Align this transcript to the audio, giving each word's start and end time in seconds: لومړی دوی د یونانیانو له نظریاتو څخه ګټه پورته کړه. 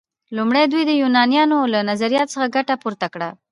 لومړی 0.37 0.63
دوی 0.71 0.83
د 0.85 0.91
یونانیانو 1.01 1.59
له 1.73 1.79
نظریاتو 1.89 2.31
څخه 2.33 2.53
ګټه 2.55 2.75
پورته 2.83 3.07
کړه. 3.13 3.29